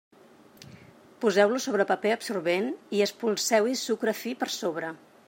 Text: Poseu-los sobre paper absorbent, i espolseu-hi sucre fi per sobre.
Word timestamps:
Poseu-los 1.25 1.67
sobre 1.69 1.85
paper 1.93 2.13
absorbent, 2.15 2.73
i 3.01 3.05
espolseu-hi 3.09 3.79
sucre 3.83 4.17
fi 4.23 4.35
per 4.41 4.53
sobre. 4.57 4.95